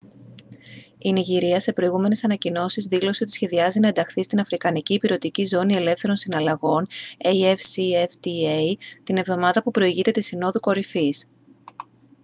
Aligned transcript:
η 0.97 1.11
νιγηρία 1.11 1.59
σε 1.59 1.73
προηγούμενες 1.73 2.23
ανακοινώσεις 2.23 2.85
δήλωσε 2.85 3.23
ότι 3.23 3.31
σχεδιάζει 3.31 3.79
να 3.79 3.87
ενταχθεί 3.87 4.23
στην 4.23 4.39
αφρικανική 4.39 4.93
ηπειρωτική 4.93 5.45
ζώνη 5.45 5.73
ελεύθερων 5.73 6.15
συναλλαγών 6.15 6.87
afcfta 7.23 8.73
την 9.03 9.17
εβδομάδα 9.17 9.63
που 9.63 9.71
προηγείται 9.71 10.11
της 10.11 10.25
συνόδου 10.25 10.59
κορυφής 10.59 11.25